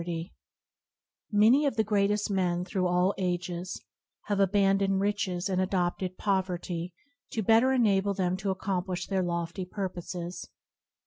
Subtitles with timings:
[1.31, 3.79] MANY of the greatest men through all ages
[4.23, 6.91] have abandoned riches and adopted poverty
[7.33, 10.49] to better enable them to accomplish their lofty purposes.